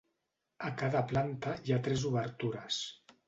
A 0.69 0.71
cada 0.81 1.03
planta 1.11 1.53
hi 1.67 1.75
ha 1.77 1.81
tres 1.89 2.05
obertures. 2.13 2.81